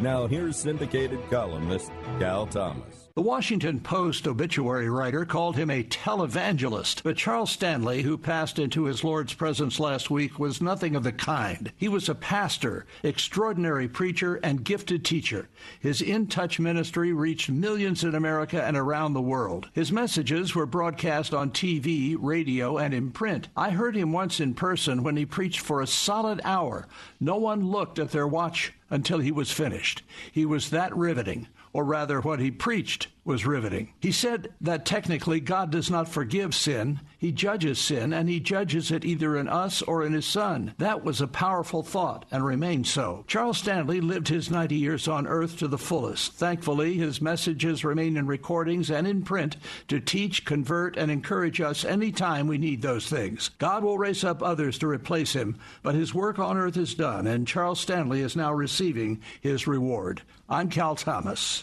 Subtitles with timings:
[0.00, 3.08] Now, here's syndicated columnist Cal Thomas.
[3.16, 8.84] The Washington Post obituary writer called him a televangelist, but Charles Stanley, who passed into
[8.84, 11.72] his Lord's presence last week, was nothing of the kind.
[11.76, 15.48] He was a pastor, extraordinary preacher, and gifted teacher.
[15.80, 19.68] His In Touch ministry reached millions in America and around the world.
[19.72, 23.48] His messages were broadcast on TV, radio, and in print.
[23.56, 26.86] I heard him once in person when he preached for a solid hour.
[27.18, 30.02] No one looked at their watch until he was finished.
[30.32, 33.92] He was that riveting or rather, what he preached was riveting.
[34.00, 38.90] He said that technically God does not forgive sin, he judges sin, and he judges
[38.90, 40.74] it either in us or in his Son.
[40.78, 43.24] That was a powerful thought and remains so.
[43.28, 46.32] Charles Stanley lived his 90 years on earth to the fullest.
[46.32, 51.84] Thankfully, his messages remain in recordings and in print to teach, convert, and encourage us
[51.84, 53.50] any time we need those things.
[53.58, 57.26] God will raise up others to replace him, but his work on earth is done,
[57.26, 60.22] and Charles Stanley is now receiving his reward.
[60.48, 61.62] I'm Cal Thomas.